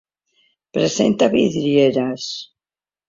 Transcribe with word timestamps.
Presenta 0.77 1.27
vidrieres. 1.35 2.25